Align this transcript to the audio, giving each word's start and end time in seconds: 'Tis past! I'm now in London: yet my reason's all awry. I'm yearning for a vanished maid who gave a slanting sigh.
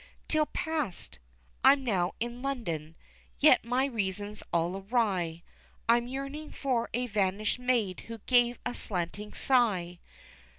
'Tis 0.29 0.45
past! 0.51 1.19
I'm 1.63 1.83
now 1.83 2.13
in 2.19 2.41
London: 2.41 2.95
yet 3.37 3.63
my 3.63 3.85
reason's 3.85 4.41
all 4.51 4.75
awry. 4.77 5.43
I'm 5.87 6.07
yearning 6.07 6.49
for 6.49 6.89
a 6.91 7.05
vanished 7.05 7.59
maid 7.59 7.99
who 8.07 8.17
gave 8.25 8.57
a 8.65 8.73
slanting 8.73 9.33
sigh. 9.33 9.99